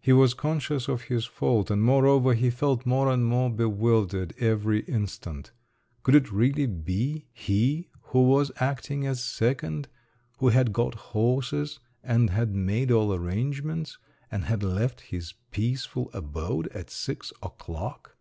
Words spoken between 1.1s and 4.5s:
fault; and moreover, he felt more and more bewildered